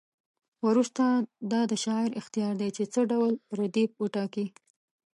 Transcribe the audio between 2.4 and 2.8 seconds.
دی